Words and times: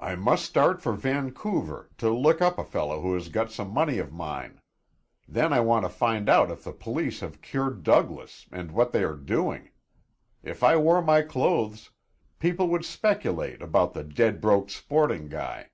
"I 0.00 0.16
must 0.16 0.44
start 0.44 0.82
for 0.82 0.92
Vancouver, 0.92 1.88
to 1.96 2.10
look 2.10 2.42
up 2.42 2.58
a 2.58 2.62
fellow 2.62 3.00
who 3.00 3.14
has 3.14 3.30
got 3.30 3.50
some 3.50 3.70
money 3.70 3.96
of 3.96 4.12
mine. 4.12 4.60
Then 5.26 5.50
I 5.50 5.60
want 5.60 5.86
to 5.86 5.88
find 5.88 6.28
out 6.28 6.50
if 6.50 6.62
the 6.62 6.74
police 6.74 7.20
have 7.20 7.40
cured 7.40 7.84
Douglas 7.84 8.46
and 8.52 8.70
what 8.70 8.92
they 8.92 9.02
are 9.02 9.16
doing. 9.16 9.70
If 10.42 10.62
I 10.62 10.76
wore 10.76 11.00
my 11.00 11.22
clothes, 11.22 11.90
people 12.38 12.68
would 12.68 12.84
speculate 12.84 13.62
about 13.62 13.94
the 13.94 14.04
dead 14.04 14.42
broke 14.42 14.68
sporting 14.68 15.30
guy." 15.30 15.70